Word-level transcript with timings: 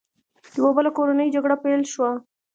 یوه 0.57 0.71
بله 0.77 0.89
کورنۍ 0.97 1.27
جګړه 1.35 1.55
پیل 1.63 1.81
شوه. 1.93 2.11